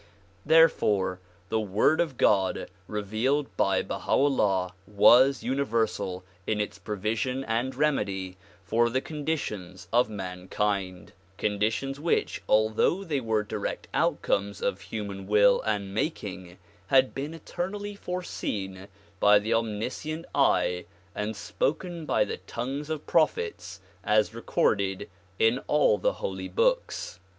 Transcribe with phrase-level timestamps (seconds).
[0.47, 1.19] Therefore
[1.49, 7.75] the Word of God re vealed by Baha 'Ullah was universal in its provision and
[7.75, 8.35] remedy
[8.65, 15.61] for the conditions of mankind; conditions which although they were direct outcomes of human will
[15.67, 16.57] and making,
[16.87, 18.87] had been eternally foreseen
[19.19, 25.07] by the omniscient eye and spoken by the tongues of prophets as recorded
[25.37, 27.19] in all the holy books.